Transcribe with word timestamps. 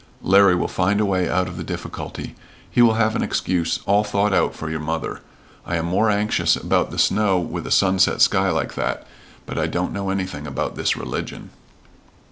"Larry 0.23 0.55
will 0.55 0.67
find 0.67 0.99
a 0.99 1.05
way 1.05 1.29
out 1.29 1.47
of 1.47 1.57
the 1.57 1.63
difficulty. 1.63 2.33
He 2.71 2.81
will 2.81 2.95
have 2.95 3.15
an 3.15 3.21
excuse 3.21 3.81
all 3.85 4.03
thought 4.03 4.33
out 4.33 4.55
for 4.55 4.67
your 4.67 4.79
mother. 4.79 5.21
I 5.63 5.75
am 5.75 5.85
more 5.85 6.09
anxious 6.09 6.55
about 6.55 6.89
the 6.89 6.97
snow 6.97 7.37
with 7.37 7.67
a 7.67 7.71
sunset 7.71 8.19
sky 8.19 8.49
like 8.49 8.73
that, 8.73 9.05
but 9.45 9.59
I 9.59 9.67
don't 9.67 9.93
know 9.93 10.09
anything 10.09 10.47
about 10.47 10.75
this 10.75 10.97
region." 10.97 11.51